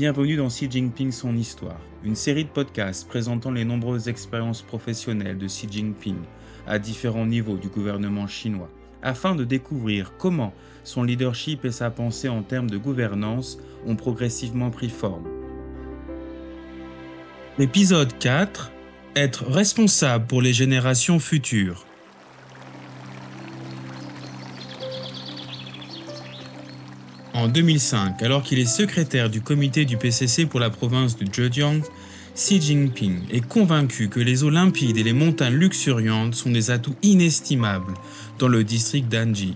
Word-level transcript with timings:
Bienvenue 0.00 0.36
dans 0.36 0.48
Xi 0.48 0.66
Jinping 0.70 1.12
Son 1.12 1.36
Histoire, 1.36 1.78
une 2.04 2.16
série 2.16 2.44
de 2.44 2.48
podcasts 2.48 3.06
présentant 3.06 3.50
les 3.50 3.66
nombreuses 3.66 4.08
expériences 4.08 4.62
professionnelles 4.62 5.36
de 5.36 5.46
Xi 5.46 5.68
Jinping 5.70 6.16
à 6.66 6.78
différents 6.78 7.26
niveaux 7.26 7.58
du 7.58 7.68
gouvernement 7.68 8.26
chinois, 8.26 8.70
afin 9.02 9.34
de 9.34 9.44
découvrir 9.44 10.14
comment 10.16 10.54
son 10.84 11.02
leadership 11.02 11.66
et 11.66 11.70
sa 11.70 11.90
pensée 11.90 12.30
en 12.30 12.42
termes 12.42 12.70
de 12.70 12.78
gouvernance 12.78 13.58
ont 13.86 13.94
progressivement 13.94 14.70
pris 14.70 14.88
forme. 14.88 15.28
Épisode 17.58 18.16
4 18.18 18.72
Être 19.16 19.44
responsable 19.50 20.26
pour 20.26 20.40
les 20.40 20.54
générations 20.54 21.18
futures. 21.18 21.84
En 27.32 27.46
2005, 27.46 28.22
alors 28.22 28.42
qu'il 28.42 28.58
est 28.58 28.66
secrétaire 28.66 29.30
du 29.30 29.40
comité 29.40 29.84
du 29.84 29.96
PCC 29.96 30.46
pour 30.46 30.58
la 30.58 30.68
province 30.68 31.16
de 31.16 31.24
Zhejiang, 31.24 31.80
Xi 32.34 32.60
Jinping 32.60 33.20
est 33.30 33.46
convaincu 33.46 34.08
que 34.08 34.18
les 34.18 34.42
eaux 34.42 34.50
limpides 34.50 34.96
et 34.96 35.02
les 35.04 35.12
montagnes 35.12 35.54
luxuriantes 35.54 36.34
sont 36.34 36.50
des 36.50 36.70
atouts 36.70 36.96
inestimables 37.02 37.94
dans 38.38 38.48
le 38.48 38.64
district 38.64 39.08
d'Anji. 39.08 39.54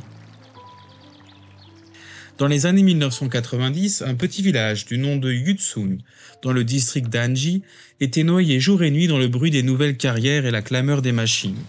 Dans 2.38 2.46
les 2.46 2.66
années 2.66 2.82
1990, 2.82 4.02
un 4.02 4.14
petit 4.14 4.42
village 4.42 4.86
du 4.86 4.98
nom 4.98 5.16
de 5.16 5.32
Yutsun, 5.32 5.98
dans 6.42 6.52
le 6.52 6.62
district 6.62 7.08
d'Anji, 7.08 7.62
était 8.00 8.24
noyé 8.24 8.60
jour 8.60 8.82
et 8.84 8.90
nuit 8.90 9.08
dans 9.08 9.18
le 9.18 9.28
bruit 9.28 9.50
des 9.50 9.62
nouvelles 9.62 9.96
carrières 9.96 10.46
et 10.46 10.50
la 10.50 10.62
clameur 10.62 11.02
des 11.02 11.12
machines. 11.12 11.62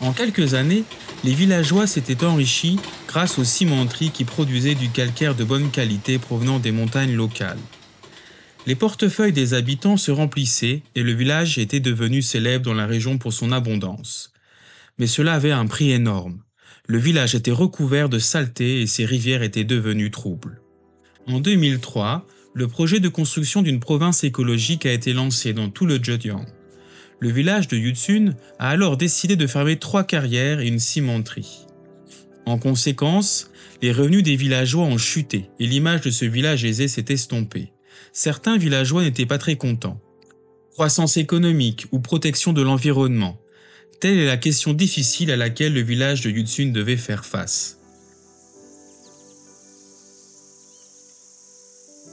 En 0.00 0.12
quelques 0.12 0.54
années, 0.54 0.84
les 1.22 1.34
villageois 1.34 1.86
s'étaient 1.86 2.24
enrichis 2.24 2.78
grâce 3.06 3.38
aux 3.38 3.44
cimenteries 3.44 4.10
qui 4.10 4.24
produisaient 4.24 4.74
du 4.74 4.88
calcaire 4.88 5.34
de 5.34 5.44
bonne 5.44 5.70
qualité 5.70 6.18
provenant 6.18 6.58
des 6.58 6.72
montagnes 6.72 7.14
locales. 7.14 7.58
Les 8.66 8.74
portefeuilles 8.74 9.32
des 9.32 9.54
habitants 9.54 9.96
se 9.96 10.10
remplissaient 10.10 10.82
et 10.94 11.02
le 11.02 11.12
village 11.12 11.58
était 11.58 11.80
devenu 11.80 12.22
célèbre 12.22 12.64
dans 12.64 12.74
la 12.74 12.86
région 12.86 13.18
pour 13.18 13.32
son 13.32 13.52
abondance. 13.52 14.32
Mais 14.98 15.06
cela 15.06 15.34
avait 15.34 15.50
un 15.50 15.66
prix 15.66 15.92
énorme. 15.92 16.42
Le 16.86 16.98
village 16.98 17.34
était 17.34 17.50
recouvert 17.50 18.08
de 18.08 18.18
saleté 18.18 18.82
et 18.82 18.86
ses 18.86 19.04
rivières 19.04 19.42
étaient 19.42 19.64
devenues 19.64 20.10
troubles. 20.10 20.60
En 21.26 21.40
2003, 21.40 22.26
le 22.54 22.66
projet 22.66 23.00
de 23.00 23.08
construction 23.08 23.62
d'une 23.62 23.80
province 23.80 24.24
écologique 24.24 24.86
a 24.86 24.92
été 24.92 25.12
lancé 25.12 25.52
dans 25.52 25.68
tout 25.68 25.86
le 25.86 26.02
Zhejiang 26.02 26.46
le 27.20 27.30
village 27.30 27.68
de 27.68 27.76
Yutsun 27.76 28.34
a 28.58 28.70
alors 28.70 28.96
décidé 28.96 29.36
de 29.36 29.46
fermer 29.46 29.76
trois 29.78 30.04
carrières 30.04 30.60
et 30.60 30.66
une 30.66 30.78
cimenterie. 30.78 31.66
En 32.46 32.58
conséquence, 32.58 33.50
les 33.82 33.92
revenus 33.92 34.22
des 34.22 34.36
villageois 34.36 34.84
ont 34.84 34.98
chuté 34.98 35.50
et 35.58 35.66
l'image 35.66 36.00
de 36.00 36.10
ce 36.10 36.24
village 36.24 36.64
aisé 36.64 36.88
s'est 36.88 37.04
estompée. 37.10 37.72
Certains 38.12 38.56
villageois 38.56 39.02
n'étaient 39.02 39.26
pas 39.26 39.38
très 39.38 39.56
contents. 39.56 40.00
Croissance 40.72 41.18
économique 41.18 41.86
ou 41.92 42.00
protection 42.00 42.54
de 42.54 42.62
l'environnement 42.62 43.38
Telle 44.00 44.18
est 44.18 44.26
la 44.26 44.38
question 44.38 44.72
difficile 44.72 45.30
à 45.30 45.36
laquelle 45.36 45.74
le 45.74 45.82
village 45.82 46.22
de 46.22 46.30
Yutsun 46.30 46.72
devait 46.72 46.96
faire 46.96 47.26
face. 47.26 47.78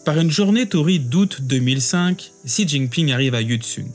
Par 0.04 0.20
une 0.20 0.32
journée 0.32 0.68
torride 0.68 1.08
d'août 1.08 1.40
2005, 1.42 2.32
Xi 2.46 2.68
Jinping 2.68 3.12
arrive 3.12 3.36
à 3.36 3.42
Yutsun. 3.42 3.88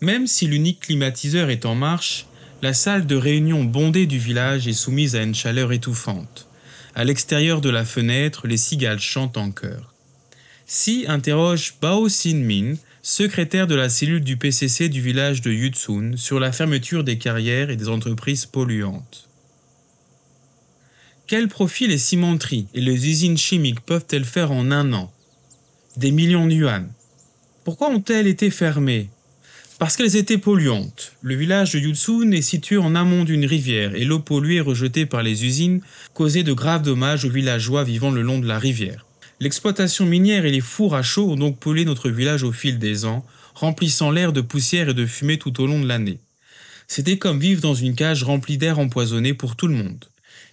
Même 0.00 0.26
si 0.26 0.46
l'unique 0.46 0.80
climatiseur 0.80 1.50
est 1.50 1.66
en 1.66 1.74
marche, 1.74 2.26
la 2.62 2.72
salle 2.72 3.06
de 3.06 3.16
réunion 3.16 3.64
bondée 3.64 4.06
du 4.06 4.18
village 4.18 4.68
est 4.68 4.72
soumise 4.72 5.16
à 5.16 5.22
une 5.22 5.34
chaleur 5.34 5.72
étouffante. 5.72 6.46
À 6.94 7.04
l'extérieur 7.04 7.60
de 7.60 7.70
la 7.70 7.84
fenêtre, 7.84 8.46
les 8.46 8.56
cigales 8.56 9.00
chantent 9.00 9.36
en 9.36 9.50
chœur. 9.50 9.92
Si 10.66 11.04
interroge 11.08 11.74
Bao 11.80 12.08
Xin-min, 12.08 12.74
secrétaire 13.02 13.66
de 13.66 13.74
la 13.74 13.88
cellule 13.88 14.22
du 14.22 14.36
PCC 14.36 14.88
du 14.88 15.00
village 15.00 15.40
de 15.40 15.50
Yutsun, 15.50 16.16
sur 16.16 16.38
la 16.38 16.52
fermeture 16.52 17.04
des 17.04 17.18
carrières 17.18 17.70
et 17.70 17.76
des 17.76 17.88
entreprises 17.88 18.46
polluantes. 18.46 19.28
Quel 21.26 21.48
profit 21.48 21.86
les 21.86 21.98
cimenteries 21.98 22.68
et 22.74 22.80
les 22.80 23.08
usines 23.08 23.38
chimiques 23.38 23.80
peuvent-elles 23.80 24.24
faire 24.24 24.52
en 24.52 24.70
un 24.70 24.92
an? 24.92 25.12
Des 25.96 26.10
millions 26.10 26.46
de 26.46 26.52
yuan. 26.52 26.88
Pourquoi 27.64 27.90
ont-elles 27.90 28.26
été 28.26 28.50
fermées? 28.50 29.10
Parce 29.78 29.96
qu'elles 29.96 30.16
étaient 30.16 30.38
polluantes. 30.38 31.12
Le 31.22 31.36
village 31.36 31.72
de 31.72 31.78
Yutsun 31.78 32.32
est 32.32 32.42
situé 32.42 32.76
en 32.76 32.96
amont 32.96 33.24
d'une 33.24 33.46
rivière 33.46 33.94
et 33.94 34.04
l'eau 34.04 34.18
polluée 34.18 34.60
rejetée 34.60 35.06
par 35.06 35.22
les 35.22 35.44
usines 35.44 35.80
causait 36.14 36.42
de 36.42 36.52
graves 36.52 36.82
dommages 36.82 37.24
aux 37.24 37.30
villageois 37.30 37.84
vivant 37.84 38.10
le 38.10 38.22
long 38.22 38.40
de 38.40 38.46
la 38.46 38.58
rivière. 38.58 39.06
L'exploitation 39.38 40.04
minière 40.04 40.44
et 40.44 40.50
les 40.50 40.60
fours 40.60 40.96
à 40.96 41.02
chaud 41.02 41.30
ont 41.30 41.36
donc 41.36 41.60
pollué 41.60 41.84
notre 41.84 42.10
village 42.10 42.42
au 42.42 42.50
fil 42.50 42.80
des 42.80 43.04
ans, 43.04 43.24
remplissant 43.54 44.10
l'air 44.10 44.32
de 44.32 44.40
poussière 44.40 44.88
et 44.88 44.94
de 44.94 45.06
fumée 45.06 45.38
tout 45.38 45.60
au 45.62 45.66
long 45.66 45.80
de 45.80 45.86
l'année. 45.86 46.18
C'était 46.88 47.18
comme 47.18 47.38
vivre 47.38 47.60
dans 47.60 47.74
une 47.74 47.94
cage 47.94 48.24
remplie 48.24 48.58
d'air 48.58 48.80
empoisonné 48.80 49.32
pour 49.32 49.54
tout 49.54 49.68
le 49.68 49.74
monde. 49.74 50.04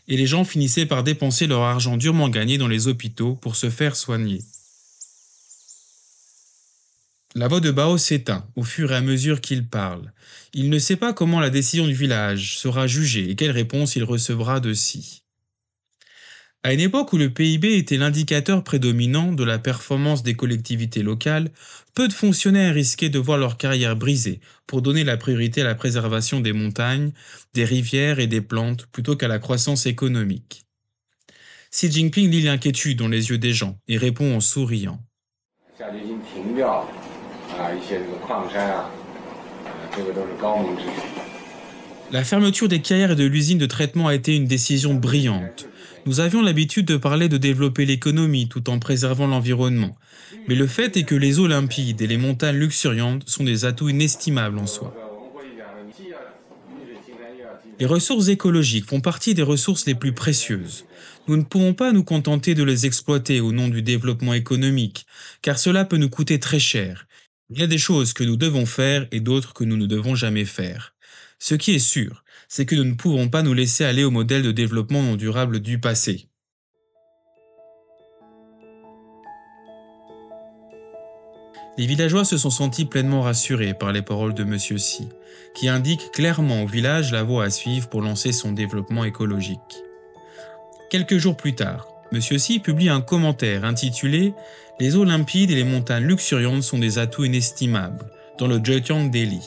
Et 0.08 0.18
les 0.18 0.28
gens 0.28 0.44
finissaient 0.44 0.86
par 0.86 1.04
dépenser 1.04 1.48
leur 1.48 1.64
argent 1.64 1.98
durement 1.98 2.30
gagné 2.30 2.60
dans 2.60 2.68
les 2.68 2.88
hôpitaux 2.88 3.34
pour 3.34 3.56
se 3.56 3.72
faire 3.72 3.96
soigner. 3.96 4.42
La 7.38 7.50
voix 7.50 7.60
de 7.60 7.70
Bao 7.70 7.98
s'éteint 7.98 8.48
au 8.56 8.64
fur 8.64 8.94
et 8.94 8.96
à 8.96 9.02
mesure 9.02 9.42
qu'il 9.42 9.68
parle. 9.68 10.14
Il 10.54 10.70
ne 10.70 10.80
sait 10.80 10.96
pas 10.96 11.12
comment 11.12 11.42
la 11.42 11.50
décision 11.50 11.86
du 11.86 11.94
village 11.94 12.58
sera 12.58 12.88
jugée 12.88 13.30
et 13.30 13.36
quelle 13.36 13.52
réponse 13.52 13.98
il 13.98 14.06
recevra 14.06 14.62
de 14.62 14.74
si. 14.74 15.24
À 16.64 16.74
une 16.74 16.80
époque 16.80 17.12
où 17.12 17.18
le 17.18 17.30
PIB 17.30 17.78
était 17.78 17.98
l'indicateur 17.98 18.64
prédominant 18.64 19.34
de 19.34 19.44
la 19.44 19.60
performance 19.60 20.24
des 20.24 20.36
collectivités 20.36 21.04
locales, 21.04 21.52
peu 21.94 22.08
de 22.08 22.14
fonctionnaires 22.14 22.74
risquaient 22.74 23.10
de 23.10 23.20
voir 23.20 23.38
leur 23.38 23.58
carrière 23.58 23.98
brisée 23.98 24.40
pour 24.66 24.82
donner 24.82 25.04
la 25.04 25.18
priorité 25.18 25.60
à 25.60 25.66
la 25.66 25.76
préservation 25.76 26.40
des 26.40 26.54
montagnes, 26.54 27.12
des 27.54 27.66
rivières 27.66 28.20
et 28.20 28.28
des 28.28 28.42
plantes 28.42 28.86
plutôt 28.94 29.18
qu'à 29.18 29.28
la 29.28 29.40
croissance 29.40 29.88
économique. 29.88 30.66
Xi 31.70 31.92
Jinping 31.92 32.32
lit 32.32 32.44
l'inquiétude 32.44 32.98
dans 32.98 33.10
les 33.10 33.30
yeux 33.30 33.38
des 33.38 33.54
gens 33.54 33.78
et 33.90 33.98
répond 33.98 34.34
en 34.34 34.40
souriant. 34.40 35.04
La 42.12 42.24
fermeture 42.24 42.68
des 42.68 42.82
carrières 42.82 43.12
et 43.12 43.16
de 43.16 43.24
l'usine 43.24 43.58
de 43.58 43.66
traitement 43.66 44.08
a 44.08 44.16
été 44.16 44.36
une 44.36 44.46
décision 44.46 44.94
brillante. 44.94 45.68
Nous 46.06 46.20
avions 46.20 46.42
l'habitude 46.42 46.86
de 46.86 46.98
parler 46.98 47.30
de 47.30 47.38
développer 47.38 47.86
l'économie 47.86 48.48
tout 48.48 48.70
en 48.70 48.80
préservant 48.80 49.28
l'environnement. 49.28 49.96
Mais 50.48 50.56
le 50.56 50.68
fait 50.68 50.98
est 50.98 51.04
que 51.04 51.16
les 51.16 51.40
eaux 51.40 51.48
limpides 51.48 52.02
et 52.02 52.08
les 52.08 52.18
montagnes 52.18 52.58
luxuriantes 52.58 53.28
sont 53.28 53.44
des 53.44 53.66
atouts 53.66 53.90
inestimables 53.90 54.60
en 54.60 54.68
soi. 54.68 54.94
Les 57.80 57.86
ressources 57.86 58.30
écologiques 58.30 58.88
font 58.88 59.02
partie 59.02 59.34
des 59.34 59.42
ressources 59.42 59.86
les 59.86 59.96
plus 59.96 60.14
précieuses. 60.14 60.86
Nous 61.28 61.36
ne 61.36 61.44
pouvons 61.44 61.74
pas 61.74 61.92
nous 61.92 62.04
contenter 62.04 62.54
de 62.54 62.64
les 62.64 62.86
exploiter 62.86 63.42
au 63.42 63.52
nom 63.52 63.68
du 63.68 63.82
développement 63.82 64.34
économique, 64.34 65.06
car 65.42 65.58
cela 65.58 65.84
peut 65.84 65.98
nous 65.98 66.10
coûter 66.10 66.40
très 66.40 66.60
cher, 66.60 67.08
il 67.50 67.60
y 67.60 67.64
a 67.64 67.68
des 67.68 67.78
choses 67.78 68.14
que 68.14 68.24
nous 68.24 68.38
devons 68.38 68.66
faire 68.66 69.08
et 69.12 69.20
d'autres 69.20 69.54
que 69.54 69.64
nous 69.64 69.78
ne 69.78 69.86
devons 69.86 70.16
jamais 70.16 70.46
faire. 70.46 70.96
Ce 71.38 71.54
qui 71.54 71.76
est 71.76 71.80
sûr, 71.80 72.24
c'est 72.48 72.66
que 72.66 72.76
nous 72.76 72.86
ne 72.86 72.96
pouvons 72.96 73.30
pas 73.30 73.44
nous 73.44 73.54
laisser 73.54 73.84
aller 73.84 74.04
au 74.04 74.12
modèle 74.12 74.42
de 74.42 74.52
développement 74.52 75.04
non 75.04 75.16
durable 75.16 75.60
du 75.60 75.80
passé. 75.80 76.30
Les 81.78 81.86
villageois 81.86 82.24
se 82.24 82.38
sont 82.38 82.50
sentis 82.50 82.86
pleinement 82.86 83.22
rassurés 83.22 83.74
par 83.74 83.92
les 83.92 84.02
paroles 84.02 84.34
de 84.34 84.44
M. 84.44 84.58
Si, 84.58 85.10
qui 85.54 85.68
indique 85.68 86.12
clairement 86.14 86.64
au 86.64 86.68
village 86.68 87.12
la 87.12 87.24
voie 87.24 87.44
à 87.44 87.50
suivre 87.50 87.90
pour 87.90 88.02
lancer 88.02 88.32
son 88.32 88.54
développement 88.54 89.04
écologique. 89.04 89.60
Quelques 90.90 91.18
jours 91.18 91.36
plus 91.36 91.54
tard, 91.54 91.88
M. 92.14 92.22
Si 92.22 92.60
publie 92.60 92.88
un 92.88 93.02
commentaire 93.02 93.66
intitulé 93.66 94.34
Les 94.78 94.98
eaux 94.98 95.06
limpides 95.06 95.52
et 95.52 95.56
les 95.56 95.64
montagnes 95.64 96.04
luxuriantes 96.04 96.64
sont 96.64 96.78
des 96.78 96.98
atouts 96.98 97.24
inestimables 97.24 98.12
dans 98.38 98.48
le 98.48 98.60
Zhejiang 98.62 99.10
Daily. 99.10 99.40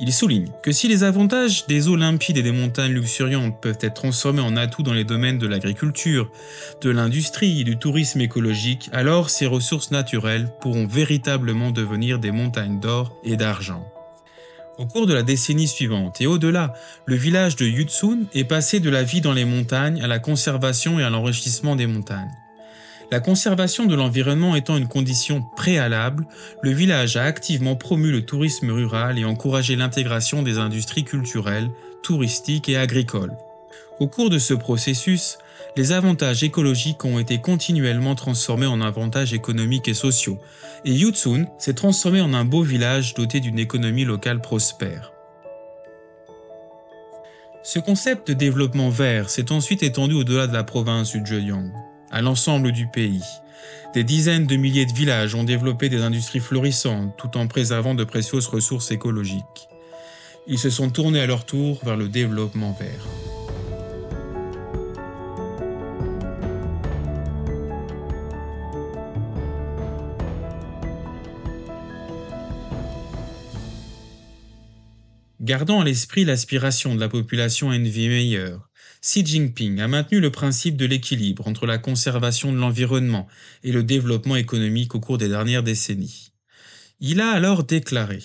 Il 0.00 0.12
souligne 0.12 0.50
que 0.64 0.72
si 0.72 0.88
les 0.88 1.04
avantages 1.04 1.64
des 1.68 1.86
eaux 1.86 1.94
limpides 1.94 2.38
et 2.38 2.42
des 2.42 2.50
montagnes 2.50 2.90
luxuriantes 2.90 3.60
peuvent 3.62 3.78
être 3.80 3.94
transformés 3.94 4.40
en 4.40 4.56
atouts 4.56 4.82
dans 4.82 4.94
les 4.94 5.04
domaines 5.04 5.38
de 5.38 5.46
l'agriculture, 5.46 6.28
de 6.80 6.90
l'industrie 6.90 7.60
et 7.60 7.64
du 7.64 7.78
tourisme 7.78 8.20
écologique, 8.20 8.90
alors 8.92 9.30
ces 9.30 9.46
ressources 9.46 9.92
naturelles 9.92 10.48
pourront 10.60 10.88
véritablement 10.88 11.70
devenir 11.70 12.18
des 12.18 12.32
montagnes 12.32 12.80
d'or 12.80 13.16
et 13.22 13.36
d'argent. 13.36 13.86
Au 14.76 14.86
cours 14.86 15.06
de 15.06 15.14
la 15.14 15.22
décennie 15.22 15.68
suivante 15.68 16.20
et 16.20 16.26
au-delà, 16.26 16.74
le 17.06 17.14
village 17.14 17.54
de 17.54 17.66
Yutsun 17.66 18.26
est 18.34 18.42
passé 18.42 18.80
de 18.80 18.90
la 18.90 19.04
vie 19.04 19.20
dans 19.20 19.34
les 19.34 19.44
montagnes 19.44 20.02
à 20.02 20.08
la 20.08 20.18
conservation 20.18 20.98
et 20.98 21.04
à 21.04 21.10
l'enrichissement 21.10 21.76
des 21.76 21.86
montagnes. 21.86 22.32
La 23.12 23.20
conservation 23.20 23.84
de 23.84 23.94
l'environnement 23.94 24.56
étant 24.56 24.78
une 24.78 24.88
condition 24.88 25.42
préalable, 25.54 26.26
le 26.62 26.70
village 26.70 27.18
a 27.18 27.24
activement 27.24 27.76
promu 27.76 28.10
le 28.10 28.24
tourisme 28.24 28.70
rural 28.70 29.18
et 29.18 29.26
encouragé 29.26 29.76
l'intégration 29.76 30.42
des 30.42 30.56
industries 30.56 31.04
culturelles, 31.04 31.68
touristiques 32.02 32.70
et 32.70 32.78
agricoles. 32.78 33.36
Au 34.00 34.06
cours 34.06 34.30
de 34.30 34.38
ce 34.38 34.54
processus, 34.54 35.36
les 35.76 35.92
avantages 35.92 36.42
écologiques 36.42 37.04
ont 37.04 37.18
été 37.18 37.38
continuellement 37.38 38.14
transformés 38.14 38.64
en 38.64 38.80
avantages 38.80 39.34
économiques 39.34 39.88
et 39.88 39.94
sociaux, 39.94 40.38
et 40.86 40.94
Yutsun 40.94 41.44
s'est 41.58 41.74
transformé 41.74 42.22
en 42.22 42.32
un 42.32 42.46
beau 42.46 42.62
village 42.62 43.12
doté 43.12 43.40
d'une 43.40 43.58
économie 43.58 44.06
locale 44.06 44.40
prospère. 44.40 45.12
Ce 47.62 47.78
concept 47.78 48.28
de 48.28 48.32
développement 48.32 48.88
vert 48.88 49.28
s'est 49.28 49.52
ensuite 49.52 49.82
étendu 49.82 50.14
au-delà 50.14 50.46
de 50.46 50.54
la 50.54 50.64
province 50.64 51.12
du 51.12 51.22
Zhejiang, 51.26 51.70
à 52.12 52.20
l'ensemble 52.20 52.70
du 52.70 52.86
pays. 52.86 53.24
Des 53.94 54.04
dizaines 54.04 54.46
de 54.46 54.56
milliers 54.56 54.86
de 54.86 54.92
villages 54.92 55.34
ont 55.34 55.44
développé 55.44 55.88
des 55.88 56.02
industries 56.02 56.40
florissantes 56.40 57.16
tout 57.16 57.36
en 57.36 57.46
préservant 57.46 57.94
de 57.94 58.04
précieuses 58.04 58.46
ressources 58.46 58.90
écologiques. 58.90 59.68
Ils 60.46 60.58
se 60.58 60.70
sont 60.70 60.90
tournés 60.90 61.20
à 61.20 61.26
leur 61.26 61.46
tour 61.46 61.80
vers 61.84 61.96
le 61.96 62.08
développement 62.08 62.72
vert. 62.78 63.06
Gardant 75.40 75.80
à 75.80 75.84
l'esprit 75.84 76.24
l'aspiration 76.24 76.94
de 76.94 77.00
la 77.00 77.08
population 77.08 77.70
à 77.70 77.76
une 77.76 77.88
vie 77.88 78.08
meilleure, 78.08 78.70
Xi 79.04 79.26
Jinping 79.26 79.80
a 79.80 79.88
maintenu 79.88 80.20
le 80.20 80.30
principe 80.30 80.76
de 80.76 80.86
l'équilibre 80.86 81.48
entre 81.48 81.66
la 81.66 81.78
conservation 81.78 82.52
de 82.52 82.58
l'environnement 82.58 83.26
et 83.64 83.72
le 83.72 83.82
développement 83.82 84.36
économique 84.36 84.94
au 84.94 85.00
cours 85.00 85.18
des 85.18 85.28
dernières 85.28 85.64
décennies. 85.64 86.30
Il 87.00 87.20
a 87.20 87.30
alors 87.30 87.64
déclaré 87.64 88.20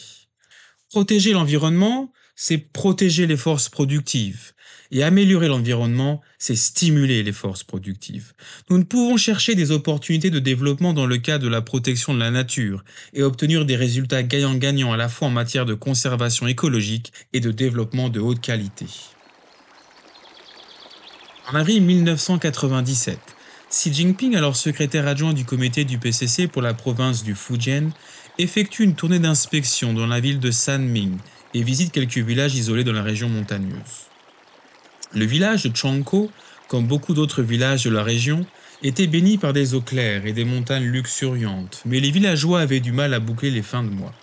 Protéger 0.92 1.34
l'environnement, 1.34 2.14
c'est 2.36 2.60
protéger 2.60 3.26
les 3.26 3.38
forces 3.38 3.70
productives. 3.70 4.54
Et 4.92 5.02
améliorer 5.02 5.48
l'environnement, 5.48 6.22
c'est 6.38 6.56
stimuler 6.56 7.24
les 7.24 7.34
forces 7.34 7.64
productives. 7.64 8.34
Nous 8.70 8.78
ne 8.78 8.84
pouvons 8.84 9.18
chercher 9.18 9.56
des 9.56 9.72
opportunités 9.72 10.30
de 10.30 10.40
développement 10.40 10.94
dans 10.94 11.08
le 11.08 11.18
cadre 11.18 11.44
de 11.44 11.50
la 11.50 11.64
protection 11.64 12.14
de 12.14 12.20
la 12.20 12.30
nature 12.30 12.86
et 13.14 13.24
obtenir 13.24 13.66
des 13.66 13.76
résultats 13.76 14.22
gagnant-gagnant 14.22 14.94
à 14.94 14.98
la 14.98 15.10
fois 15.10 15.28
en 15.28 15.32
matière 15.32 15.66
de 15.66 15.74
conservation 15.74 16.46
écologique 16.46 17.12
et 17.34 17.40
de 17.40 17.52
développement 17.52 18.10
de 18.10 18.20
haute 18.20 18.40
qualité. 18.42 18.86
En 21.50 21.56
avril 21.56 21.82
1997, 21.82 23.18
Xi 23.70 23.94
Jinping, 23.94 24.36
alors 24.36 24.58
secrétaire 24.58 25.08
adjoint 25.08 25.32
du 25.32 25.46
comité 25.46 25.86
du 25.86 25.98
PCC 25.98 26.50
pour 26.50 26.62
la 26.62 26.74
province 26.74 27.24
du 27.24 27.36
Fujian, 27.36 27.90
effectue 28.38 28.84
une 28.84 28.96
tournée 28.96 29.20
d'inspection 29.20 29.94
dans 29.94 30.08
la 30.08 30.20
ville 30.20 30.42
de 30.42 30.52
Sanming 30.52 31.18
et 31.54 31.64
visite 31.64 31.94
quelques 31.94 32.18
villages 32.18 32.56
isolés 32.56 32.84
dans 32.84 32.92
la 32.92 33.02
région 33.02 33.30
montagneuse. 33.30 34.10
Le 35.14 35.24
village 35.24 35.64
de 35.64 35.74
Changko, 35.74 36.30
comme 36.68 36.86
beaucoup 36.86 37.14
d'autres 37.14 37.44
villages 37.44 37.86
de 37.86 37.92
la 37.92 38.04
région, 38.04 38.46
était 38.84 39.08
béni 39.08 39.38
par 39.38 39.54
des 39.54 39.74
eaux 39.74 39.82
claires 39.82 40.26
et 40.26 40.34
des 40.34 40.44
montagnes 40.44 40.88
luxuriantes, 40.88 41.82
mais 41.86 42.02
les 42.02 42.12
villageois 42.12 42.60
avaient 42.60 42.82
du 42.82 42.92
mal 42.92 43.14
à 43.14 43.22
boucler 43.22 43.52
les 43.52 43.62
fins 43.62 43.84
de 43.84 43.90
mois. 43.90 44.14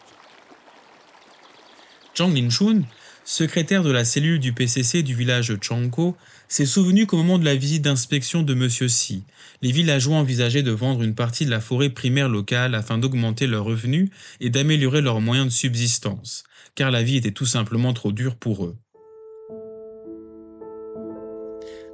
Zhang 2.15 2.35
Linchun, 2.37 2.83
secrétaire 3.25 3.83
de 3.83 3.91
la 3.91 4.05
cellule 4.05 4.41
du 4.41 4.53
PCC 4.53 5.03
du 5.03 5.15
village 5.15 5.49
de 5.49 5.59
Changko, 5.59 6.15
s'est 6.49 6.67
souvenu 6.67 7.07
qu'au 7.07 7.17
moment 7.17 7.39
de 7.39 7.45
la 7.45 7.55
visite 7.55 7.83
d'inspection 7.83 8.43
de 8.43 8.55
M. 8.55 8.69
Si, 8.89 9.25
les 9.63 9.73
villageois 9.73 10.17
envisageaient 10.17 10.63
de 10.63 10.71
vendre 10.71 11.03
une 11.03 11.15
partie 11.15 11.47
de 11.47 11.51
la 11.51 11.61
forêt 11.61 11.91
primaire 11.91 12.29
locale 12.29 12.75
afin 12.75 12.99
d'augmenter 12.99 13.47
leurs 13.47 13.65
revenus 13.65 14.11
et 14.41 14.51
d'améliorer 14.51 15.01
leurs 15.01 15.21
moyens 15.21 15.47
de 15.47 15.53
subsistance, 15.53 16.45
car 16.75 16.91
la 16.91 17.03
vie 17.03 17.17
était 17.17 17.33
tout 17.33 17.47
simplement 17.47 17.93
trop 17.93 18.13
dure 18.13 18.37
pour 18.37 18.65
eux. 18.65 18.77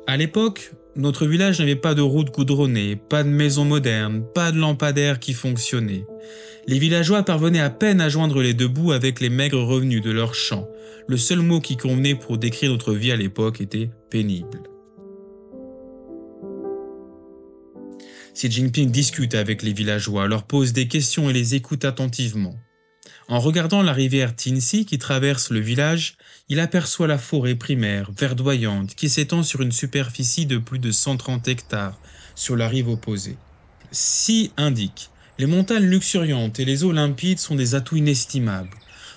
À 0.06 0.16
l'époque, 0.16 0.72
notre 0.96 1.26
village 1.26 1.60
n'avait 1.60 1.76
pas 1.76 1.94
de 1.94 2.02
route 2.02 2.32
goudronnée, 2.32 2.96
pas 2.96 3.22
de 3.22 3.28
maison 3.28 3.64
moderne, 3.64 4.24
pas 4.34 4.50
de 4.50 4.58
lampadaire 4.58 5.20
qui 5.20 5.34
fonctionnait. 5.34 6.04
Les 6.66 6.78
villageois 6.78 7.22
parvenaient 7.22 7.60
à 7.60 7.70
peine 7.70 8.00
à 8.00 8.08
joindre 8.08 8.42
les 8.42 8.54
deux 8.54 8.68
bouts 8.68 8.92
avec 8.92 9.20
les 9.20 9.30
maigres 9.30 9.62
revenus 9.62 10.02
de 10.02 10.10
leurs 10.10 10.34
champs. 10.34 10.68
Le 11.08 11.16
seul 11.16 11.40
mot 11.40 11.60
qui 11.60 11.76
convenait 11.76 12.14
pour 12.14 12.38
décrire 12.38 12.70
notre 12.70 12.92
vie 12.92 13.12
à 13.12 13.16
l'époque 13.16 13.60
était 13.60 13.90
pénible. 14.10 14.62
Xi 18.34 18.50
Jinping 18.50 18.90
discute 18.90 19.34
avec 19.34 19.62
les 19.62 19.72
villageois, 19.72 20.28
leur 20.28 20.44
pose 20.44 20.72
des 20.72 20.86
questions 20.86 21.28
et 21.28 21.32
les 21.32 21.54
écoute 21.54 21.84
attentivement. 21.84 22.54
En 23.28 23.38
regardant 23.38 23.82
la 23.82 23.92
rivière 23.92 24.34
Tinsi 24.34 24.84
qui 24.86 24.98
traverse 24.98 25.50
le 25.50 25.60
village, 25.60 26.16
il 26.48 26.58
aperçoit 26.58 27.06
la 27.06 27.18
forêt 27.18 27.54
primaire, 27.54 28.10
verdoyante, 28.16 28.94
qui 28.94 29.08
s'étend 29.08 29.42
sur 29.42 29.62
une 29.62 29.72
superficie 29.72 30.46
de 30.46 30.58
plus 30.58 30.78
de 30.78 30.90
130 30.90 31.48
hectares, 31.48 31.98
sur 32.34 32.56
la 32.56 32.68
rive 32.68 32.88
opposée. 32.88 33.36
Si 33.92 34.52
indique 34.56 35.10
Les 35.40 35.46
montagnes 35.46 35.86
luxuriantes 35.86 36.60
et 36.60 36.66
les 36.66 36.84
eaux 36.84 36.92
limpides 36.92 37.38
sont 37.38 37.54
des 37.54 37.74
atouts 37.74 37.96
inestimables. 37.96 38.76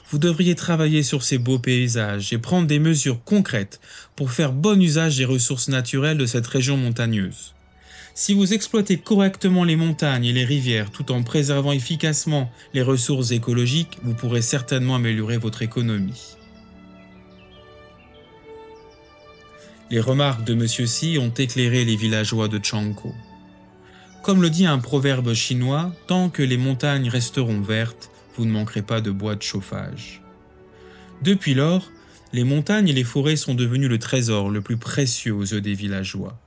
Vous 0.10 0.20
devriez 0.20 0.56
travailler 0.56 1.04
sur 1.04 1.22
ces 1.22 1.38
beaux 1.38 1.60
paysages 1.60 2.32
et 2.32 2.38
prendre 2.38 2.66
des 2.66 2.80
mesures 2.80 3.22
concrètes 3.26 3.82
pour 4.16 4.32
faire 4.32 4.54
bon 4.54 4.82
usage 4.82 5.18
des 5.18 5.26
ressources 5.26 5.68
naturelles 5.68 6.18
de 6.18 6.26
cette 6.26 6.48
région 6.48 6.78
montagneuse. 6.78 7.54
Si 8.16 8.34
vous 8.34 8.54
exploitez 8.54 9.00
correctement 9.00 9.66
les 9.66 9.76
montagnes 9.76 10.24
et 10.24 10.32
les 10.32 10.46
rivières 10.46 10.92
tout 10.92 11.12
en 11.12 11.24
préservant 11.24 11.74
efficacement 11.74 12.50
les 12.74 12.84
ressources 12.84 13.32
écologiques, 13.32 13.98
vous 14.02 14.14
pourrez 14.14 14.42
certainement 14.42 14.96
améliorer 14.96 15.36
votre 15.36 15.62
économie. 15.62 16.38
Les 19.92 20.00
remarques 20.00 20.46
de 20.46 20.54
M. 20.54 20.68
Si 20.88 21.18
ont 21.20 21.34
éclairé 21.34 21.84
les 21.84 21.98
villageois 21.98 22.48
de 22.48 22.64
Changko. 22.64 23.14
Comme 24.24 24.42
le 24.42 24.50
dit 24.50 24.66
un 24.66 24.80
proverbe 24.80 25.34
chinois, 25.36 25.94
tant 26.08 26.30
que 26.30 26.42
les 26.42 26.58
montagnes 26.58 27.10
resteront 27.10 27.62
vertes, 27.62 28.10
vous 28.36 28.46
ne 28.46 28.52
manquerez 28.52 28.82
pas 28.82 29.02
de 29.02 29.12
bois 29.12 29.36
de 29.36 29.44
chauffage. 29.44 30.22
Depuis 31.22 31.54
lors, 31.54 31.92
les 32.32 32.44
montagnes 32.44 32.88
et 32.90 32.94
les 32.94 33.04
forêts 33.04 33.36
sont 33.36 33.54
devenues 33.54 33.88
le 33.88 34.00
trésor 34.00 34.50
le 34.50 34.62
plus 34.62 34.78
précieux 34.78 35.36
aux 35.36 35.44
yeux 35.44 35.62
des 35.62 35.76
villageois 35.76 36.40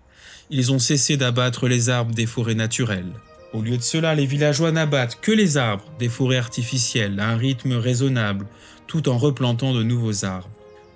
ils 0.50 0.73
ont 0.73 0.78
cessé 0.78 1.17
d'abattre 1.17 1.69
les 1.69 1.88
arbres 1.88 2.14
des 2.14 2.26
forêts 2.26 2.55
naturelles. 2.55 3.12
Au 3.52 3.62
lieu 3.62 3.76
de 3.76 3.82
cela, 3.82 4.14
les 4.14 4.26
villageois 4.26 4.73
n'abattent 4.73 5.20
que 5.20 5.32
les 5.32 5.56
arbres 5.56 5.84
des 5.99 6.08
forêts 6.08 6.37
artificielles 6.37 7.19
à 7.20 7.31
un 7.31 7.37
rythme 7.37 7.73
raisonnable, 7.73 8.46
tout 8.87 9.08
en 9.08 9.19
replantant 9.19 9.75
de 9.75 9.82
nouveaux 9.82 10.25
arbres. 10.25 10.50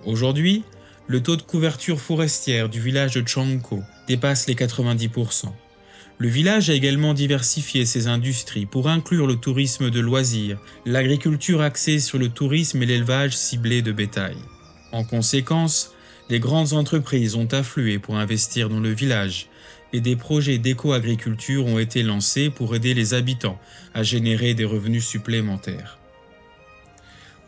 Aujourd'hui, 0.05 0.63
le 1.07 1.23
taux 1.23 1.37
de 1.37 1.43
couverture 1.43 2.01
forestière 2.01 2.69
du 2.69 2.81
village 2.81 3.15
de 3.15 3.27
Changko 3.27 3.83
dépasse 4.07 4.47
les 4.47 4.55
90%. 4.55 5.47
Le 6.21 6.29
village 6.29 6.69
a 6.69 6.75
également 6.75 7.15
diversifié 7.15 7.87
ses 7.87 8.07
industries 8.07 8.67
pour 8.67 8.91
inclure 8.91 9.27
le 9.27 9.37
tourisme 9.37 9.89
de 9.89 10.01
loisirs, 10.01 10.59
l'agriculture 10.85 11.63
axée 11.63 11.99
sur 11.99 12.19
le 12.19 12.29
tourisme 12.29 12.83
et 12.83 12.87
l'élevage 12.87 13.35
ciblé 13.35 13.81
de 13.81 13.91
bétail. 13.91 14.37
En 14.93 15.03
conséquence, 15.03 15.95
les 16.29 16.39
grandes 16.39 16.75
entreprises 16.75 17.37
ont 17.37 17.49
afflué 17.53 17.99
pour 17.99 18.17
investir 18.17 18.69
dans 18.69 18.81
le 18.81 18.91
village 18.91 19.49
et 19.95 20.03
des 20.03 20.15
projets 20.15 20.59
d'éco-agriculture 20.59 21.65
ont 21.65 21.79
été 21.79 22.03
lancés 22.03 22.51
pour 22.51 22.77
aider 22.77 22.93
les 22.93 23.15
habitants 23.15 23.59
à 23.95 24.03
générer 24.03 24.53
des 24.53 24.67
revenus 24.67 25.07
supplémentaires. 25.07 25.99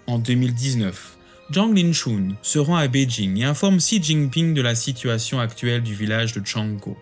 En 0.07 0.19
2019, 0.19 1.19
Zhang 1.53 1.77
Linchun 1.77 2.37
se 2.41 2.59
rend 2.59 2.77
à 2.77 2.89
Beijing 2.89 3.37
et 3.37 3.45
informe 3.45 3.77
Xi 3.77 4.03
Jinping 4.03 4.55
de 4.55 4.63
la 4.63 4.75
situation 4.75 5.41
actuelle 5.41 5.83
du 5.83 5.95
village 5.95 6.33
de 6.33 6.41
Changko. 6.43 6.97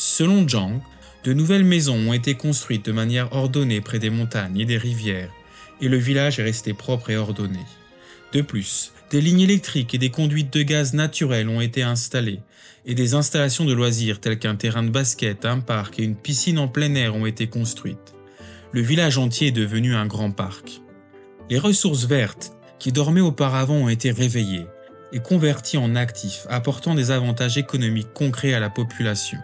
Selon 0.00 0.48
Zhang, 0.48 0.80
de 1.24 1.32
nouvelles 1.32 1.64
maisons 1.64 1.96
ont 1.96 2.12
été 2.12 2.36
construites 2.36 2.86
de 2.86 2.92
manière 2.92 3.32
ordonnée 3.32 3.80
près 3.80 3.98
des 3.98 4.10
montagnes 4.10 4.60
et 4.60 4.64
des 4.64 4.78
rivières, 4.78 5.32
et 5.80 5.88
le 5.88 5.96
village 5.96 6.38
est 6.38 6.44
resté 6.44 6.72
propre 6.72 7.10
et 7.10 7.16
ordonné. 7.16 7.58
De 8.32 8.40
plus, 8.40 8.92
des 9.10 9.20
lignes 9.20 9.40
électriques 9.40 9.96
et 9.96 9.98
des 9.98 10.10
conduites 10.10 10.52
de 10.52 10.62
gaz 10.62 10.94
naturelles 10.94 11.48
ont 11.48 11.60
été 11.60 11.82
installées, 11.82 12.38
et 12.86 12.94
des 12.94 13.14
installations 13.14 13.64
de 13.64 13.72
loisirs 13.72 14.20
telles 14.20 14.38
qu'un 14.38 14.54
terrain 14.54 14.84
de 14.84 14.90
basket, 14.90 15.44
un 15.44 15.58
parc 15.58 15.98
et 15.98 16.04
une 16.04 16.14
piscine 16.14 16.60
en 16.60 16.68
plein 16.68 16.94
air 16.94 17.16
ont 17.16 17.26
été 17.26 17.48
construites. 17.48 18.14
Le 18.70 18.82
village 18.82 19.18
entier 19.18 19.48
est 19.48 19.50
devenu 19.50 19.96
un 19.96 20.06
grand 20.06 20.30
parc. 20.30 20.80
Les 21.50 21.58
ressources 21.58 22.04
vertes, 22.04 22.52
qui 22.78 22.92
dormaient 22.92 23.20
auparavant, 23.20 23.74
ont 23.74 23.88
été 23.88 24.12
réveillées 24.12 24.68
et 25.12 25.18
converties 25.18 25.76
en 25.76 25.96
actifs, 25.96 26.46
apportant 26.48 26.94
des 26.94 27.10
avantages 27.10 27.58
économiques 27.58 28.12
concrets 28.14 28.54
à 28.54 28.60
la 28.60 28.70
population. 28.70 29.38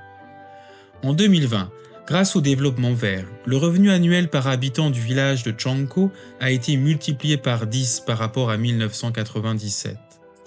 En 1.05 1.13
2020, 1.13 1.71
Grâce 2.07 2.35
au 2.35 2.41
développement 2.41 2.95
vert, 2.95 3.27
le 3.45 3.59
revenu 3.59 3.91
annuel 3.91 4.29
par 4.29 4.47
habitant 4.47 4.89
du 4.91 5.01
village 5.01 5.43
de 5.43 5.55
Changko 5.57 6.11
a 6.41 6.51
été 6.51 6.77
multiplié 6.77 7.37
par 7.37 7.67
10 7.67 8.05
par 8.07 8.19
rapport 8.19 8.51
à 8.51 8.57
1997. 8.57 9.97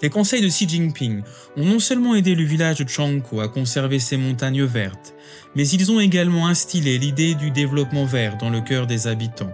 Les 0.02 0.10
conseils 0.10 0.42
de 0.42 0.48
Xi 0.48 0.68
Jinping 0.68 1.22
ont 1.58 1.66
non 1.66 1.80
seulement 1.80 2.16
aidé 2.16 2.34
le 2.34 2.44
village 2.44 2.78
de 2.78 2.88
Changko 2.88 3.40
à 3.40 3.48
conserver 3.48 4.00
ses 4.00 4.18
montagnes 4.18 4.66
vertes, 4.66 5.16
mais 5.56 5.68
ils 5.68 5.92
ont 5.92 6.00
également 6.00 6.48
instillé 6.48 6.98
l'idée 6.98 7.36
du 7.36 7.52
développement 7.52 8.06
vert 8.06 8.38
dans 8.38 8.50
le 8.50 8.62
cœur 8.62 8.88
des 8.88 9.08
habitants. 9.08 9.54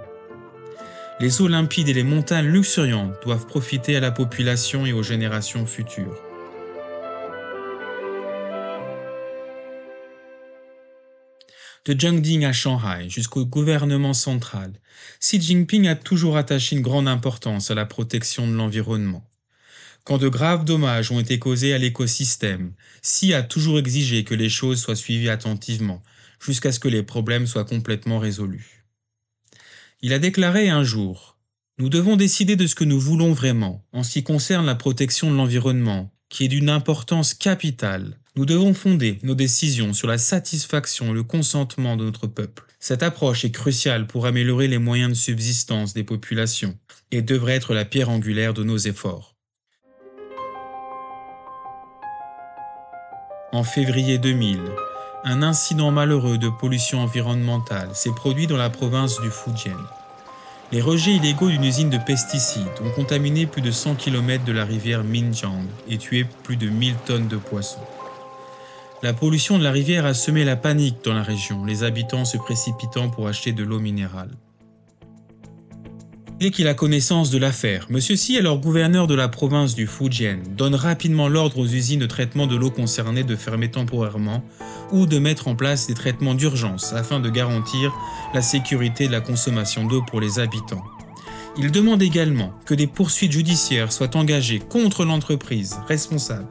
Les 1.19 1.41
eaux 1.41 1.49
limpides 1.49 1.89
et 1.89 1.93
les 1.93 2.03
montagnes 2.03 2.47
luxuriantes 2.47 3.15
doivent 3.23 3.45
profiter 3.45 3.97
à 3.97 4.01
la 4.01 4.11
population 4.11 4.85
et 4.85 4.93
aux 4.93 5.03
générations 5.03 5.65
futures. 5.65 6.32
De 11.85 11.99
Jiangding 11.99 12.45
à 12.45 12.53
Shanghai 12.53 13.09
jusqu'au 13.09 13.45
gouvernement 13.45 14.13
central, 14.13 14.71
Xi 15.19 15.41
Jinping 15.41 15.87
a 15.87 15.95
toujours 15.95 16.37
attaché 16.37 16.77
une 16.77 16.81
grande 16.81 17.09
importance 17.09 17.71
à 17.71 17.75
la 17.75 17.85
protection 17.85 18.47
de 18.47 18.53
l'environnement. 18.53 19.29
Quand 20.05 20.17
de 20.17 20.29
graves 20.29 20.63
dommages 20.63 21.11
ont 21.11 21.19
été 21.19 21.39
causés 21.39 21.73
à 21.73 21.77
l'écosystème, 21.77 22.71
Xi 23.01 23.33
a 23.33 23.43
toujours 23.43 23.79
exigé 23.79 24.23
que 24.23 24.33
les 24.33 24.47
choses 24.47 24.81
soient 24.81 24.95
suivies 24.95 25.27
attentivement, 25.27 26.01
jusqu'à 26.39 26.71
ce 26.71 26.79
que 26.79 26.87
les 26.87 27.03
problèmes 27.03 27.47
soient 27.47 27.65
complètement 27.65 28.19
résolus. 28.19 28.85
Il 30.01 30.13
a 30.13 30.19
déclaré 30.19 30.69
un 30.69 30.83
jour 30.83 31.37
Nous 31.79 31.89
devons 31.89 32.15
décider 32.15 32.55
de 32.55 32.65
ce 32.65 32.75
que 32.75 32.85
nous 32.85 32.99
voulons 32.99 33.33
vraiment 33.33 33.83
en 33.91 34.03
ce 34.03 34.11
qui 34.11 34.23
concerne 34.23 34.65
la 34.65 34.75
protection 34.75 35.29
de 35.29 35.35
l'environnement, 35.35 36.13
qui 36.29 36.45
est 36.45 36.49
d'une 36.49 36.69
importance 36.69 37.33
capitale 37.33 38.17
nous 38.35 38.45
devons 38.45 38.73
fonder 38.73 39.19
nos 39.21 39.35
décisions 39.35 39.93
sur 39.93 40.07
la 40.07 40.17
satisfaction 40.17 41.11
et 41.11 41.13
le 41.13 41.23
consentement 41.23 41.95
de 41.95 42.05
notre 42.05 42.25
peuple. 42.25 42.63
Cette 42.79 43.03
approche 43.03 43.45
est 43.45 43.51
cruciale 43.51 44.07
pour 44.07 44.25
améliorer 44.25 44.67
les 44.67 44.79
moyens 44.79 45.11
de 45.11 45.15
subsistance 45.15 45.93
des 45.93 46.03
populations 46.03 46.75
et 47.11 47.21
devrait 47.21 47.53
être 47.53 47.75
la 47.75 47.85
pierre 47.85 48.09
angulaire 48.09 48.55
de 48.55 48.63
nos 48.63 48.77
efforts. 48.77 49.35
En 53.51 53.63
février 53.63 54.17
2000, 54.17 54.59
un 55.25 55.43
incident 55.43 55.91
malheureux 55.91 56.39
de 56.39 56.49
pollution 56.49 57.01
environnementale 57.01 57.89
s'est 57.93 58.15
produit 58.15 58.47
dans 58.47 58.57
la 58.57 58.71
province 58.71 59.21
du 59.21 59.29
Fujian. 59.29 59.77
Les 60.71 60.81
rejets 60.81 61.13
illégaux 61.13 61.49
d'une 61.49 61.63
usine 61.63 61.91
de 61.91 61.99
pesticides 61.99 62.65
ont 62.83 62.89
contaminé 62.89 63.45
plus 63.45 63.61
de 63.61 63.69
100 63.69 63.93
km 63.93 64.43
de 64.43 64.53
la 64.53 64.65
rivière 64.65 65.03
Minjiang 65.03 65.65
et 65.87 65.99
tué 65.99 66.25
plus 66.41 66.57
de 66.57 66.67
1000 66.67 66.95
tonnes 67.05 67.27
de 67.27 67.37
poissons. 67.37 67.85
La 69.03 69.11
pollution 69.11 69.57
de 69.57 69.65
la 69.65 69.71
rivière 69.71 70.05
a 70.05 70.13
semé 70.13 70.45
la 70.45 70.55
panique 70.55 71.03
dans 71.03 71.13
la 71.13 71.23
région, 71.23 71.65
les 71.65 71.83
habitants 71.83 72.23
se 72.23 72.37
précipitant 72.37 73.09
pour 73.09 73.27
acheter 73.27 73.51
de 73.51 73.61
l'eau 73.61 73.81
minérale. 73.81 74.31
Dès 76.39 76.51
qu'il 76.51 76.69
a 76.69 76.73
connaissance 76.73 77.29
de 77.29 77.37
l'affaire, 77.37 77.87
M. 77.89 77.99
Si, 77.99 78.37
alors 78.37 78.59
gouverneur 78.59 79.07
de 79.07 79.13
la 79.13 79.27
province 79.27 79.75
du 79.75 79.87
Fujian, 79.87 80.37
donne 80.55 80.73
rapidement 80.73 81.27
l'ordre 81.27 81.57
aux 81.57 81.67
usines 81.67 81.99
de 81.99 82.05
traitement 82.05 82.47
de 82.47 82.55
l'eau 82.55 82.71
concernées 82.71 83.25
de 83.25 83.35
fermer 83.35 83.69
temporairement 83.69 84.41
ou 84.93 85.05
de 85.05 85.19
mettre 85.19 85.49
en 85.49 85.55
place 85.57 85.85
des 85.87 85.95
traitements 85.95 86.33
d'urgence 86.33 86.93
afin 86.93 87.19
de 87.19 87.29
garantir 87.29 87.93
la 88.33 88.41
sécurité 88.41 89.07
de 89.07 89.11
la 89.11 89.19
consommation 89.19 89.85
d'eau 89.85 90.01
pour 90.09 90.21
les 90.21 90.39
habitants. 90.39 90.85
Il 91.57 91.71
demande 91.71 92.01
également 92.01 92.53
que 92.65 92.73
des 92.73 92.87
poursuites 92.87 93.33
judiciaires 93.33 93.91
soient 93.91 94.15
engagées 94.15 94.59
contre 94.59 95.03
l'entreprise 95.03 95.77
responsable, 95.89 96.47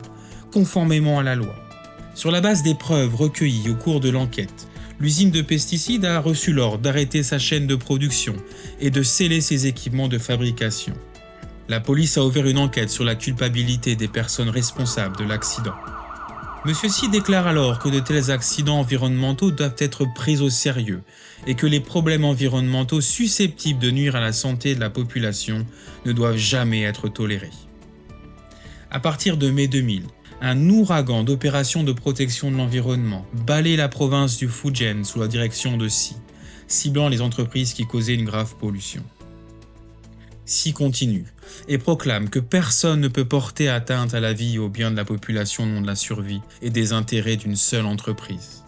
conformément 0.53 1.19
à 1.19 1.23
la 1.23 1.35
loi. 1.35 1.57
Sur 2.15 2.31
la 2.31 2.43
base 2.43 2.63
des 2.63 2.75
preuves 2.75 3.15
recueillies 3.15 3.71
au 3.71 3.75
cours 3.75 4.01
de 4.01 4.11
l'enquête, 4.11 4.69
l'usine 5.01 5.31
de 5.31 5.41
pesticides 5.41 6.05
a 6.05 6.21
reçu 6.21 6.53
l'ordre 6.53 6.79
d'arrêter 6.79 7.23
sa 7.23 7.39
chaîne 7.39 7.67
de 7.67 7.75
production 7.75 8.37
et 8.81 8.91
de 8.91 9.03
sceller 9.03 9.41
ses 9.41 9.67
équipements 9.67 10.09
de 10.09 10.19
fabrication. 10.19 10.93
La 11.69 11.81
police 11.81 12.19
a 12.19 12.25
ouvert 12.25 12.47
une 12.47 12.59
enquête 12.59 12.91
sur 12.91 13.05
la 13.05 13.15
culpabilité 13.15 13.97
des 13.97 14.09
personnes 14.09 14.51
responsables 14.51 15.17
de 15.17 15.25
l'accident. 15.25 15.75
Monsieur 16.67 16.91
Si 16.91 17.09
déclare 17.09 17.47
alors 17.47 17.79
que 17.79 17.89
de 17.89 17.99
tels 17.99 18.31
accidents 18.31 18.79
environnementaux 18.79 19.51
doivent 19.51 19.75
être 19.79 20.05
pris 20.15 20.41
au 20.41 20.51
sérieux 20.51 21.03
et 21.47 21.55
que 21.55 21.67
les 21.67 21.81
problèmes 21.81 22.25
environnementaux 22.25 23.01
susceptibles 23.01 23.81
de 23.81 23.91
nuire 23.91 24.17
à 24.17 24.21
la 24.21 24.33
santé 24.33 24.75
de 24.75 24.81
la 24.81 24.91
population 24.91 25.67
ne 26.05 26.13
doivent 26.13 26.37
jamais 26.37 26.83
être 26.83 27.09
tolérés. 27.09 27.51
À 28.91 29.01
partir 29.01 29.39
de 29.39 29.51
mai 29.51 29.67
2000, 29.67 30.05
un 30.45 30.69
ouragan 30.71 31.23
d'opérations 31.23 31.85
de 31.85 31.93
protection 31.93 32.51
de 32.51 32.57
l'environnement 32.57 33.25
balaye 33.47 33.77
la 33.77 33.89
province 33.89 34.39
du 34.39 34.49
Fujian 34.49 35.05
sous 35.05 35.21
la 35.21 35.29
direction 35.29 35.77
de 35.77 35.87
Xi, 35.87 36.17
ciblant 36.67 37.09
les 37.09 37.21
entreprises 37.21 37.75
qui 37.75 37.87
causaient 37.87 38.17
une 38.17 38.25
grave 38.25 38.57
pollution. 38.57 39.05
Xi 40.45 40.73
continue 40.73 41.27
et 41.69 41.79
proclame 41.79 42.29
que 42.29 42.41
personne 42.41 43.01
ne 43.01 43.07
peut 43.07 43.25
porter 43.25 43.69
atteinte 43.69 44.15
à 44.15 44.21
la 44.21 44.33
vie 44.33 44.57
et 44.57 44.59
au 44.59 44.69
bien 44.69 44.91
de 44.91 44.97
la 44.97 45.05
population 45.05 45.65
non 45.65 45.81
de 45.81 45.87
la 45.87 45.95
survie 45.95 46.41
et 46.61 46.71
des 46.71 46.93
intérêts 46.93 47.37
d'une 47.37 47.55
seule 47.55 47.87
entreprise. 47.87 48.65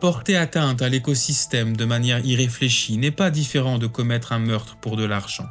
Porter 0.00 0.36
atteinte 0.36 0.82
à 0.82 0.88
l'écosystème 0.88 1.76
de 1.76 1.84
manière 1.84 2.26
irréfléchie 2.26 2.98
n'est 2.98 3.12
pas 3.12 3.30
différent 3.30 3.78
de 3.78 3.86
commettre 3.86 4.32
un 4.32 4.40
meurtre 4.40 4.78
pour 4.80 4.96
de 4.96 5.04
l'argent. 5.04 5.46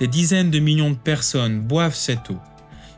Des 0.00 0.08
dizaines 0.08 0.50
de 0.50 0.58
millions 0.58 0.90
de 0.90 0.96
personnes 0.96 1.60
boivent 1.60 1.94
cette 1.94 2.30
eau 2.30 2.38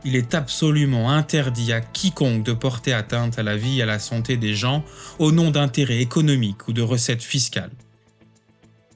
il 0.05 0.17
est 0.17 0.35
absolument 0.35 1.11
interdit 1.11 1.73
à 1.73 1.81
quiconque 1.81 2.45
de 2.45 2.53
porter 2.53 2.93
atteinte 2.93 3.39
à 3.39 3.43
la 3.43 3.57
vie 3.57 3.79
et 3.79 3.83
à 3.83 3.87
la 3.87 3.99
santé 3.99 4.37
des 4.37 4.55
gens 4.55 4.85
au 5.19 5.33
nom 5.33 5.51
d'intérêts 5.51 6.01
économiques 6.01 6.69
ou 6.69 6.73
de 6.73 6.83
recettes 6.83 7.23
fiscales. 7.23 7.73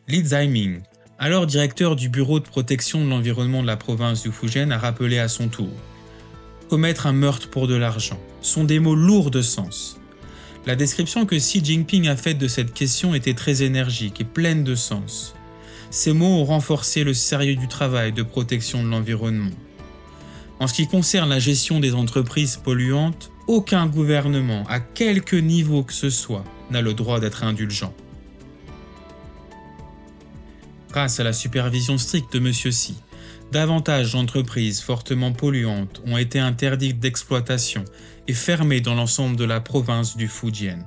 Li 0.09 0.25
Zaiming, 0.25 0.81
alors 1.19 1.47
directeur 1.47 1.97
du 1.97 2.09
Bureau 2.09 2.41
de 2.41 2.45
protection 2.45 3.05
de 3.05 3.11
l'environnement 3.11 3.63
de 3.63 3.67
la 3.67 3.77
province 3.77 4.23
du 4.23 4.33
Fujian, 4.33 4.71
a 4.71 4.79
rappelé 4.79 5.19
à 5.19 5.29
son 5.29 5.49
tour 5.49 5.71
Commettre 6.69 7.07
un 7.07 7.13
meurtre 7.13 7.51
pour 7.51 7.69
de 7.69 7.75
l'argent 7.75 8.19
sont 8.41 8.65
des 8.65 8.81
mots 8.81 8.95
lourds 8.95 9.31
de 9.31 9.43
sens. 9.43 9.99
La 10.67 10.77
description 10.77 11.27
que 11.27 11.37
Xi 11.37 11.63
Jinping 11.63 12.09
a 12.09 12.17
faite 12.17 12.39
de 12.39 12.49
cette 12.49 12.73
question 12.73 13.15
était 13.15 13.35
très 13.35 13.63
énergique 13.63 14.23
et 14.23 14.25
pleine 14.25 14.65
de 14.65 14.75
sens. 14.75 15.35
Ces 15.91 16.15
mots 16.15 16.41
ont 16.41 16.45
renforcé 16.45 17.05
le 17.05 17.13
sérieux 17.13 17.57
du 17.57 17.69
travail 17.69 18.13
de 18.13 18.23
protection 18.23 18.83
de 18.83 18.89
l'environnement. 18.89 19.53
En 20.61 20.67
ce 20.67 20.75
qui 20.75 20.87
concerne 20.87 21.31
la 21.31 21.39
gestion 21.39 21.81
des 21.81 21.95
entreprises 21.95 22.57
polluantes, 22.57 23.31
aucun 23.47 23.87
gouvernement, 23.87 24.65
à 24.69 24.81
quelque 24.81 25.37
niveau 25.37 25.83
que 25.83 25.93
ce 25.93 26.11
soit, 26.11 26.45
n'a 26.71 26.81
le 26.81 26.95
droit 26.95 27.21
d'être 27.21 27.45
indulgent. 27.45 27.93
Grâce 30.91 31.19
à 31.19 31.25
la 31.25 31.33
supervision 31.33 31.99
stricte 31.99 32.33
de 32.35 32.39
M. 32.39 32.53
Si, 32.53 32.95
davantage 33.51 34.13
d'entreprises 34.13 34.81
fortement 34.81 35.33
polluantes 35.33 36.01
ont 36.07 36.17
été 36.17 36.39
interdites 36.39 37.01
d'exploitation 37.01 37.85
et 38.29 38.33
fermées 38.33 38.81
dans 38.81 38.95
l'ensemble 38.95 39.37
de 39.37 39.45
la 39.45 39.61
province 39.61 40.17
du 40.17 40.29
Fujian. 40.29 40.79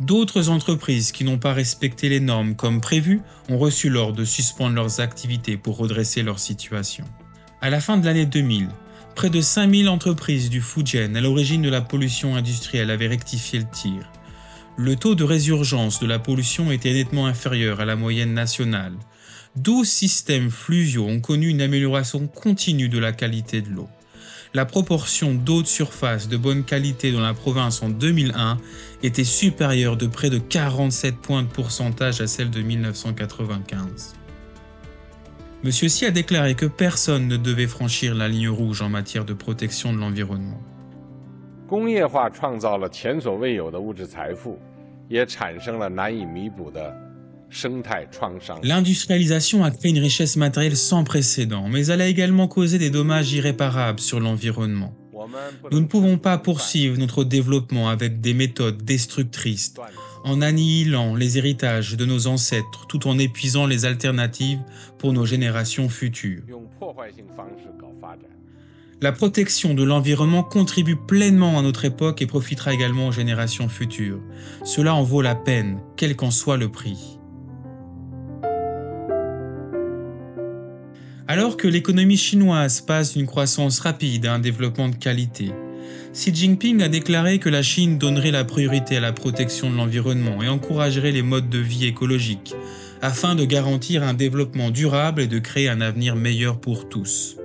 D'autres 0.00 0.48
entreprises 0.48 1.12
qui 1.12 1.24
n'ont 1.24 1.38
pas 1.38 1.52
respecté 1.52 2.08
les 2.08 2.20
normes 2.20 2.56
comme 2.56 2.80
prévu 2.80 3.20
ont 3.48 3.58
reçu 3.58 3.88
l'ordre 3.88 4.18
de 4.18 4.24
suspendre 4.24 4.74
leurs 4.74 5.00
activités 5.00 5.56
pour 5.56 5.76
redresser 5.76 6.22
leur 6.22 6.38
situation. 6.38 7.04
À 7.64 7.70
la 7.70 7.80
fin 7.80 7.96
de 7.96 8.04
l'année 8.04 8.26
2000, 8.26 8.70
près 9.14 9.30
de 9.30 9.40
5000 9.40 9.88
entreprises 9.88 10.50
du 10.50 10.60
Fujian 10.60 11.14
à 11.14 11.20
l'origine 11.20 11.62
de 11.62 11.68
la 11.68 11.80
pollution 11.80 12.34
industrielle 12.34 12.90
avaient 12.90 13.06
rectifié 13.06 13.60
le 13.60 13.66
tir. 13.70 14.10
Le 14.76 14.96
taux 14.96 15.14
de 15.14 15.22
résurgence 15.22 16.00
de 16.00 16.08
la 16.08 16.18
pollution 16.18 16.72
était 16.72 16.92
nettement 16.92 17.26
inférieur 17.26 17.78
à 17.78 17.84
la 17.84 17.94
moyenne 17.94 18.34
nationale. 18.34 18.94
12 19.54 19.88
systèmes 19.88 20.50
fluviaux 20.50 21.06
ont 21.06 21.20
connu 21.20 21.50
une 21.50 21.60
amélioration 21.60 22.26
continue 22.26 22.88
de 22.88 22.98
la 22.98 23.12
qualité 23.12 23.60
de 23.60 23.68
l'eau. 23.68 23.88
La 24.54 24.64
proportion 24.64 25.32
d'eau 25.32 25.62
de 25.62 25.68
surface 25.68 26.26
de 26.26 26.36
bonne 26.36 26.64
qualité 26.64 27.12
dans 27.12 27.20
la 27.20 27.32
province 27.32 27.80
en 27.80 27.90
2001 27.90 28.58
était 29.04 29.22
supérieure 29.22 29.96
de 29.96 30.08
près 30.08 30.30
de 30.30 30.38
47 30.38 31.14
points 31.14 31.44
de 31.44 31.48
pourcentage 31.48 32.20
à 32.20 32.26
celle 32.26 32.50
de 32.50 32.60
1995. 32.60 34.14
Monsieur 35.64 35.86
Xi 35.86 36.06
a 36.06 36.10
déclaré 36.10 36.56
que 36.56 36.66
personne 36.66 37.28
ne 37.28 37.36
devait 37.36 37.68
franchir 37.68 38.16
la 38.16 38.26
ligne 38.26 38.48
rouge 38.48 38.82
en 38.82 38.88
matière 38.88 39.24
de 39.24 39.32
protection 39.32 39.92
de 39.92 39.98
l'environnement. 39.98 40.60
L'industrialisation 48.64 49.62
a 49.62 49.70
créé 49.70 49.90
une 49.92 49.98
richesse 49.98 50.36
matérielle 50.36 50.76
sans 50.76 51.04
précédent, 51.04 51.68
mais 51.68 51.86
elle 51.86 52.00
a 52.00 52.08
également 52.08 52.48
causé 52.48 52.78
des 52.78 52.90
dommages 52.90 53.32
irréparables 53.32 54.00
sur 54.00 54.18
l'environnement. 54.18 54.92
Nous 55.70 55.80
ne 55.80 55.86
pouvons 55.86 56.18
pas 56.18 56.38
poursuivre 56.38 56.98
notre 56.98 57.22
développement 57.22 57.88
avec 57.88 58.20
des 58.20 58.34
méthodes 58.34 58.82
destructrices, 58.82 59.74
en 60.24 60.40
annihilant 60.40 61.14
les 61.14 61.38
héritages 61.38 61.96
de 61.96 62.04
nos 62.04 62.26
ancêtres 62.26 62.86
tout 62.88 63.06
en 63.08 63.18
épuisant 63.18 63.66
les 63.66 63.84
alternatives 63.84 64.60
pour 64.98 65.12
nos 65.12 65.26
générations 65.26 65.88
futures. 65.88 66.42
La 69.00 69.10
protection 69.10 69.74
de 69.74 69.82
l'environnement 69.82 70.44
contribue 70.44 70.94
pleinement 70.94 71.58
à 71.58 71.62
notre 71.62 71.84
époque 71.84 72.22
et 72.22 72.26
profitera 72.26 72.72
également 72.72 73.08
aux 73.08 73.12
générations 73.12 73.68
futures. 73.68 74.20
Cela 74.64 74.94
en 74.94 75.02
vaut 75.02 75.22
la 75.22 75.34
peine, 75.34 75.80
quel 75.96 76.14
qu'en 76.14 76.30
soit 76.30 76.56
le 76.56 76.70
prix. 76.70 77.18
Alors 81.26 81.56
que 81.56 81.66
l'économie 81.66 82.16
chinoise 82.16 82.80
passe 82.80 83.16
d'une 83.16 83.26
croissance 83.26 83.80
rapide 83.80 84.26
à 84.26 84.34
un 84.34 84.38
développement 84.38 84.88
de 84.88 84.96
qualité, 84.96 85.50
Xi 86.14 86.30
Jinping 86.34 86.82
a 86.82 86.88
déclaré 86.88 87.38
que 87.38 87.48
la 87.48 87.62
Chine 87.62 87.96
donnerait 87.96 88.32
la 88.32 88.44
priorité 88.44 88.98
à 88.98 89.00
la 89.00 89.14
protection 89.14 89.70
de 89.70 89.76
l'environnement 89.76 90.42
et 90.42 90.48
encouragerait 90.48 91.10
les 91.10 91.22
modes 91.22 91.48
de 91.48 91.58
vie 91.58 91.86
écologiques 91.86 92.54
afin 93.00 93.34
de 93.34 93.46
garantir 93.46 94.02
un 94.02 94.12
développement 94.12 94.70
durable 94.70 95.22
et 95.22 95.26
de 95.26 95.38
créer 95.38 95.70
un 95.70 95.80
avenir 95.80 96.14
meilleur 96.14 96.60
pour 96.60 96.90
tous. 96.90 97.36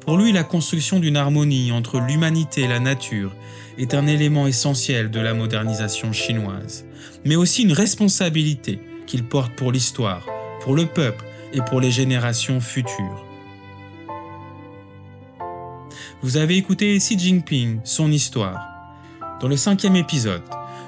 Pour 0.00 0.18
lui, 0.18 0.32
la 0.32 0.42
construction 0.42 0.98
d'une 0.98 1.16
harmonie 1.16 1.70
entre 1.70 2.00
l'humanité 2.00 2.62
et 2.62 2.68
la 2.68 2.80
nature 2.80 3.32
est 3.78 3.94
un 3.94 4.08
élément 4.08 4.48
essentiel 4.48 5.12
de 5.12 5.20
la 5.20 5.32
modernisation 5.32 6.12
chinoise, 6.12 6.84
mais 7.24 7.36
aussi 7.36 7.62
une 7.62 7.72
responsabilité 7.72 8.80
qu'il 9.06 9.22
porte 9.22 9.54
pour 9.54 9.70
l'histoire, 9.70 10.26
pour 10.60 10.74
le 10.74 10.86
peuple 10.86 11.24
et 11.52 11.60
pour 11.60 11.80
les 11.80 11.92
générations 11.92 12.60
futures. 12.60 13.24
Vous 16.24 16.38
avez 16.38 16.56
écouté 16.56 16.96
Xi 16.96 17.18
Jinping, 17.18 17.80
son 17.84 18.10
histoire. 18.10 18.66
Dans 19.42 19.46
le 19.46 19.58
cinquième 19.58 19.94
épisode, 19.94 20.40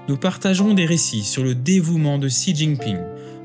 nous 0.08 0.16
partagerons 0.16 0.72
des 0.72 0.86
récits 0.86 1.24
sur 1.24 1.44
le 1.44 1.54
dévouement 1.54 2.16
de 2.16 2.26
Xi 2.26 2.56
Jinping 2.56 2.96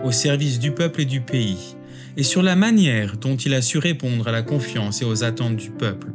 au 0.02 0.14
service 0.14 0.58
du 0.58 0.72
peuple 0.72 1.02
et 1.02 1.06
du 1.06 1.20
pays, 1.20 1.76
et 2.16 2.24
sur 2.24 2.44
la 2.44 2.56
manière 2.56 3.18
dont 3.18 3.36
il 3.36 3.54
a 3.54 3.62
su 3.62 3.78
répondre 3.78 4.26
à 4.30 4.32
la 4.32 4.42
confiance 4.42 5.02
et 5.02 5.06
aux 5.06 5.26
attentes 5.26 5.58
du 5.58 5.70
peuple 5.70 6.08